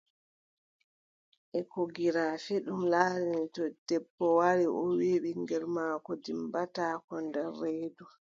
[1.59, 8.05] Ekogirafi, ɗum laarani to debbo wari o wii ɓiŋngel maako dimmbataako nder reedu,